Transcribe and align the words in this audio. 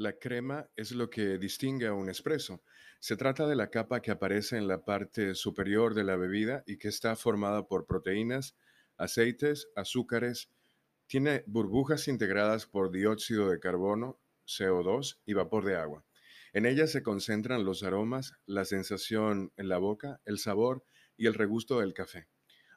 La 0.00 0.14
crema 0.14 0.66
es 0.76 0.92
lo 0.92 1.10
que 1.10 1.36
distingue 1.36 1.86
a 1.86 1.92
un 1.92 2.08
espresso. 2.08 2.62
Se 3.00 3.18
trata 3.18 3.46
de 3.46 3.54
la 3.54 3.68
capa 3.68 4.00
que 4.00 4.10
aparece 4.10 4.56
en 4.56 4.66
la 4.66 4.82
parte 4.82 5.34
superior 5.34 5.92
de 5.92 6.04
la 6.04 6.16
bebida 6.16 6.64
y 6.66 6.78
que 6.78 6.88
está 6.88 7.16
formada 7.16 7.68
por 7.68 7.84
proteínas, 7.84 8.56
aceites, 8.96 9.68
azúcares, 9.76 10.48
tiene 11.06 11.44
burbujas 11.46 12.08
integradas 12.08 12.64
por 12.64 12.90
dióxido 12.90 13.50
de 13.50 13.60
carbono, 13.60 14.18
CO2 14.46 15.18
y 15.26 15.34
vapor 15.34 15.66
de 15.66 15.76
agua. 15.76 16.02
En 16.54 16.64
ella 16.64 16.86
se 16.86 17.02
concentran 17.02 17.66
los 17.66 17.82
aromas, 17.82 18.32
la 18.46 18.64
sensación 18.64 19.52
en 19.58 19.68
la 19.68 19.76
boca, 19.76 20.22
el 20.24 20.38
sabor 20.38 20.82
y 21.18 21.26
el 21.26 21.34
regusto 21.34 21.80
del 21.80 21.92
café. 21.92 22.26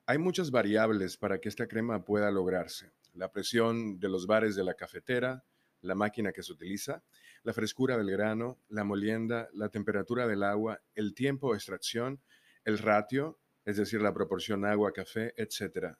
Hay 0.05 0.17
muchas 0.17 0.51
variables 0.51 1.15
para 1.15 1.39
que 1.39 1.47
esta 1.47 1.67
crema 1.69 2.03
pueda 2.03 2.29
lograrse. 2.31 2.91
La 3.13 3.31
presión 3.31 3.97
de 4.01 4.09
los 4.09 4.27
bares 4.27 4.57
de 4.57 4.65
la 4.65 4.73
cafetera, 4.73 5.45
la 5.83 5.95
máquina 5.95 6.31
que 6.31 6.43
se 6.43 6.53
utiliza, 6.53 7.03
la 7.43 7.53
frescura 7.53 7.97
del 7.97 8.09
grano, 8.09 8.59
la 8.69 8.83
molienda, 8.83 9.49
la 9.53 9.69
temperatura 9.69 10.27
del 10.27 10.43
agua, 10.43 10.81
el 10.95 11.13
tiempo 11.13 11.51
de 11.51 11.57
extracción, 11.57 12.21
el 12.63 12.77
ratio, 12.79 13.39
es 13.65 13.77
decir, 13.77 14.01
la 14.01 14.13
proporción 14.13 14.65
agua-café, 14.65 15.33
etc. 15.37 15.95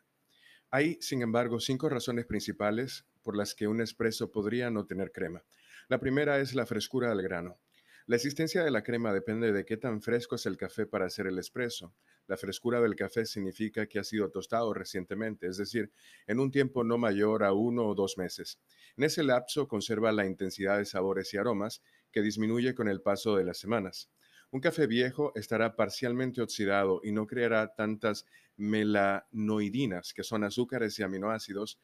Hay, 0.72 0.98
sin 1.02 1.22
embargo, 1.22 1.60
cinco 1.60 1.90
razones 1.90 2.26
principales 2.26 3.06
por 3.22 3.38
las 3.38 3.56
que 3.56 3.68
un 3.68 3.82
espresso 3.82 4.32
podría 4.32 4.70
no 4.70 4.86
tener 4.86 5.12
crema. 5.12 5.44
La 5.90 6.00
primera 6.00 6.40
es 6.40 6.56
la 6.56 6.66
frescura 6.66 7.10
del 7.10 7.22
grano. 7.22 7.60
La 8.06 8.18
existencia 8.18 8.66
de 8.66 8.72
la 8.72 8.84
crema 8.84 9.14
depende 9.14 9.54
de 9.54 9.64
qué 9.64 9.78
tan 9.78 10.02
fresco 10.02 10.36
es 10.36 10.46
el 10.46 10.58
café 10.58 10.86
para 10.86 11.06
hacer 11.06 11.26
el 11.26 11.40
espresso. 11.40 11.96
La 12.28 12.36
frescura 12.36 12.82
del 12.82 12.96
café 12.96 13.26
significa 13.26 13.88
que 13.88 13.98
ha 13.98 14.04
sido 14.04 14.30
tostado 14.30 14.74
recientemente, 14.74 15.48
es 15.48 15.56
decir, 15.56 15.90
en 16.28 16.42
un 16.42 16.52
tiempo 16.52 16.84
no 16.84 16.98
mayor 16.98 17.46
a 17.46 17.54
uno 17.54 17.88
o 17.88 17.96
dos 17.96 18.18
meses. 18.18 18.60
En 18.98 19.06
ese 19.06 19.24
lapso 19.24 19.70
conserva 19.70 20.12
la 20.12 20.26
intensidad 20.26 20.80
de 20.80 20.86
sabores 20.86 21.34
y 21.34 21.38
aromas 21.38 21.82
que 22.12 22.22
disminuye 22.22 22.76
con 22.76 22.90
el 22.90 23.02
paso 23.02 23.38
de 23.38 23.46
las 23.46 23.58
semanas. 23.58 24.10
Un 24.52 24.60
café 24.60 24.86
viejo 24.86 25.32
estará 25.36 25.76
parcialmente 25.78 26.42
oxidado 26.42 27.00
y 27.04 27.14
no 27.14 27.26
creará 27.26 27.74
tantas 27.74 28.26
melanoidinas, 28.58 30.14
que 30.14 30.24
son 30.24 30.44
azúcares 30.44 31.00
y 31.00 31.04
aminoácidos 31.04 31.80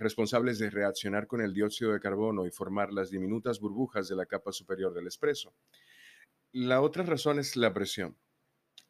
responsables 0.00 0.58
de 0.58 0.70
reaccionar 0.70 1.26
con 1.26 1.40
el 1.40 1.52
dióxido 1.52 1.92
de 1.92 2.00
carbono 2.00 2.46
y 2.46 2.50
formar 2.50 2.92
las 2.92 3.10
diminutas 3.10 3.60
burbujas 3.60 4.08
de 4.08 4.16
la 4.16 4.26
capa 4.26 4.50
superior 4.50 4.92
del 4.94 5.06
espresso. 5.06 5.54
La 6.52 6.80
otra 6.80 7.04
razón 7.04 7.38
es 7.38 7.56
la 7.56 7.72
presión. 7.72 8.16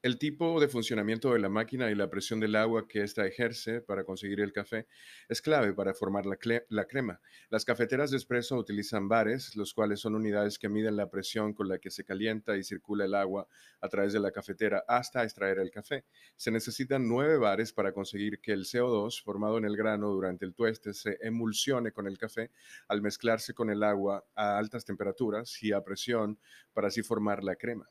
El 0.03 0.17
tipo 0.17 0.59
de 0.61 0.69
funcionamiento 0.69 1.35
de 1.35 1.41
la 1.41 1.51
máquina 1.51 1.91
y 1.91 1.95
la 1.95 2.09
presión 2.09 2.41
del 2.41 2.57
agua 2.57 2.89
que 2.89 3.03
ésta 3.03 3.27
ejerce 3.27 3.83
para 3.83 4.03
conseguir 4.03 4.41
el 4.41 4.51
café 4.51 4.87
es 5.29 5.43
clave 5.43 5.75
para 5.75 5.93
formar 5.93 6.25
la, 6.25 6.39
la, 6.71 6.87
crema. 6.87 7.21
Las 7.51 7.67
cafeteras 7.67 8.11
de 8.11 8.17
espresso 8.17 8.57
utilizan 8.57 9.09
bares, 9.09 9.55
los 9.57 9.75
cuales 9.75 10.01
son 10.01 10.15
unidades 10.15 10.59
que 10.59 10.71
miden 10.71 10.97
la 10.97 11.11
presión 11.11 11.53
con 11.53 11.69
la 11.69 11.79
que 11.79 11.91
se 11.91 12.03
calienta 12.03 12.57
y 12.57 12.65
circula 12.65 13.05
el 13.05 13.15
agua 13.15 13.47
a 13.83 13.89
través 13.91 14.15
de 14.15 14.21
la 14.21 14.31
cafetera 14.31 14.83
hasta 14.89 15.23
extraer 15.23 15.59
el 15.59 15.71
café. 15.71 16.07
Se 16.35 16.51
necesitan 16.51 17.07
nueve 17.07 17.37
bares 17.37 17.75
para 17.75 17.93
conseguir 17.93 18.41
que 18.41 18.53
el 18.53 18.65
CO2 18.65 19.23
formado 19.23 19.59
en 19.59 19.67
el 19.67 19.77
grano 19.77 20.09
durante 20.09 20.47
el 20.47 20.55
tueste 20.55 20.95
se 20.95 21.19
emulsione 21.21 21.93
con 21.93 22.07
el 22.07 22.17
café 22.17 22.51
al 22.89 23.03
mezclarse 23.03 23.53
con 23.53 23.69
el 23.69 23.83
agua 23.83 24.25
a 24.35 24.57
altas 24.57 24.87
temperaturas 24.87 25.63
y 25.63 25.73
a 25.73 25.85
presión 25.85 26.39
para 26.73 26.89
así 26.89 27.03
formar 27.03 27.45
la 27.45 27.57
crema. 27.57 27.87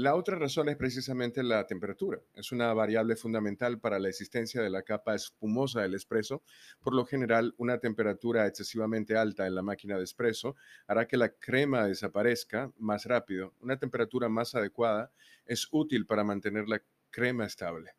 La 0.00 0.14
otra 0.14 0.38
razón 0.38 0.70
es 0.70 0.78
precisamente 0.78 1.42
la 1.42 1.66
temperatura. 1.66 2.22
Es 2.34 2.52
una 2.52 2.72
variable 2.72 3.16
fundamental 3.16 3.78
para 3.80 3.98
la 3.98 4.08
existencia 4.08 4.62
de 4.62 4.70
la 4.70 4.82
capa 4.82 5.14
espumosa 5.14 5.82
del 5.82 5.92
espresso. 5.92 6.42
Por 6.80 6.94
lo 6.94 7.04
general, 7.04 7.54
una 7.58 7.76
temperatura 7.76 8.46
excesivamente 8.46 9.14
alta 9.18 9.46
en 9.46 9.54
la 9.54 9.60
máquina 9.60 9.98
de 9.98 10.04
espresso 10.04 10.56
hará 10.86 11.06
que 11.06 11.18
la 11.18 11.34
crema 11.34 11.86
desaparezca 11.86 12.72
más 12.78 13.04
rápido. 13.04 13.52
Una 13.60 13.78
temperatura 13.78 14.30
más 14.30 14.54
adecuada 14.54 15.12
es 15.44 15.68
útil 15.70 16.06
para 16.06 16.24
mantener 16.24 16.66
la 16.66 16.80
crema 17.10 17.44
estable. 17.44 17.90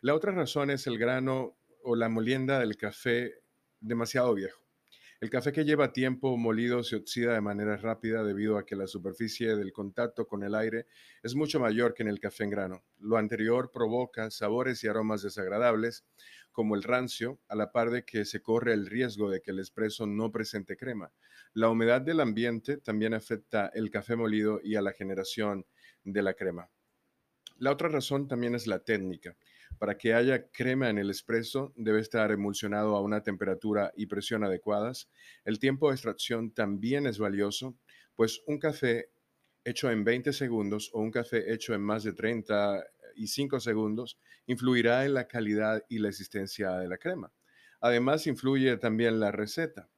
La 0.00 0.16
otra 0.16 0.32
razón 0.32 0.70
es 0.70 0.88
el 0.88 0.98
grano 0.98 1.56
o 1.84 1.94
la 1.94 2.08
molienda 2.08 2.58
del 2.58 2.76
café 2.76 3.44
demasiado 3.78 4.34
viejo. 4.34 4.63
El 5.24 5.30
café 5.30 5.52
que 5.52 5.64
lleva 5.64 5.90
tiempo 5.90 6.36
molido 6.36 6.84
se 6.84 6.96
oxida 6.96 7.32
de 7.32 7.40
manera 7.40 7.78
rápida 7.78 8.22
debido 8.22 8.58
a 8.58 8.66
que 8.66 8.76
la 8.76 8.86
superficie 8.86 9.56
del 9.56 9.72
contacto 9.72 10.26
con 10.26 10.42
el 10.42 10.54
aire 10.54 10.86
es 11.22 11.34
mucho 11.34 11.58
mayor 11.58 11.94
que 11.94 12.02
en 12.02 12.10
el 12.10 12.20
café 12.20 12.44
en 12.44 12.50
grano. 12.50 12.84
Lo 12.98 13.16
anterior 13.16 13.70
provoca 13.72 14.30
sabores 14.30 14.84
y 14.84 14.88
aromas 14.88 15.22
desagradables, 15.22 16.04
como 16.52 16.74
el 16.74 16.82
rancio, 16.82 17.40
a 17.48 17.54
la 17.54 17.72
par 17.72 17.90
de 17.90 18.04
que 18.04 18.26
se 18.26 18.42
corre 18.42 18.74
el 18.74 18.86
riesgo 18.86 19.30
de 19.30 19.40
que 19.40 19.52
el 19.52 19.60
espresso 19.60 20.06
no 20.06 20.30
presente 20.30 20.76
crema. 20.76 21.10
La 21.54 21.70
humedad 21.70 22.02
del 22.02 22.20
ambiente 22.20 22.76
también 22.76 23.14
afecta 23.14 23.70
el 23.72 23.90
café 23.90 24.16
molido 24.16 24.60
y 24.62 24.74
a 24.74 24.82
la 24.82 24.92
generación 24.92 25.64
de 26.02 26.20
la 26.20 26.34
crema. 26.34 26.68
La 27.56 27.70
otra 27.70 27.88
razón 27.88 28.26
también 28.28 28.54
es 28.54 28.66
la 28.66 28.80
técnica. 28.80 29.36
Para 29.78 29.96
que 29.96 30.14
haya 30.14 30.50
crema 30.50 30.88
en 30.90 30.98
el 30.98 31.10
espresso, 31.10 31.72
debe 31.76 32.00
estar 32.00 32.30
emulsionado 32.30 32.96
a 32.96 33.00
una 33.00 33.22
temperatura 33.22 33.92
y 33.96 34.06
presión 34.06 34.44
adecuadas. 34.44 35.08
El 35.44 35.58
tiempo 35.58 35.88
de 35.88 35.94
extracción 35.94 36.52
también 36.52 37.06
es 37.06 37.18
valioso, 37.18 37.76
pues 38.14 38.42
un 38.46 38.58
café 38.58 39.10
hecho 39.64 39.90
en 39.90 40.04
20 40.04 40.32
segundos 40.32 40.90
o 40.92 41.00
un 41.00 41.10
café 41.10 41.52
hecho 41.52 41.74
en 41.74 41.80
más 41.80 42.04
de 42.04 42.12
35 42.12 43.60
segundos 43.60 44.18
influirá 44.46 45.04
en 45.04 45.14
la 45.14 45.26
calidad 45.26 45.82
y 45.88 45.98
la 45.98 46.08
existencia 46.08 46.72
de 46.72 46.88
la 46.88 46.98
crema. 46.98 47.32
Además, 47.80 48.26
influye 48.26 48.76
también 48.76 49.20
la 49.20 49.32
receta. 49.32 49.88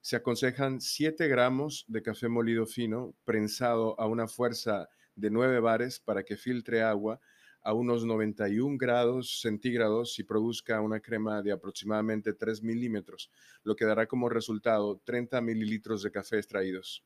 Se 0.00 0.16
aconsejan 0.16 0.80
7 0.80 1.28
gramos 1.28 1.84
de 1.88 2.02
café 2.02 2.28
molido 2.28 2.66
fino 2.66 3.14
prensado 3.24 3.98
a 3.98 4.06
una 4.06 4.28
fuerza 4.28 4.88
de 5.16 5.30
9 5.30 5.60
bares 5.60 6.00
para 6.00 6.24
que 6.24 6.36
filtre 6.36 6.82
agua 6.82 7.20
a 7.62 7.72
unos 7.72 8.04
91 8.04 8.76
grados 8.76 9.40
centígrados 9.40 10.18
y 10.18 10.24
produzca 10.24 10.80
una 10.82 11.00
crema 11.00 11.42
de 11.42 11.52
aproximadamente 11.52 12.34
3 12.34 12.62
milímetros, 12.62 13.30
lo 13.62 13.74
que 13.74 13.86
dará 13.86 14.06
como 14.06 14.28
resultado 14.28 15.00
30 15.04 15.40
mililitros 15.40 16.02
de 16.02 16.10
café 16.10 16.36
extraídos. 16.36 17.02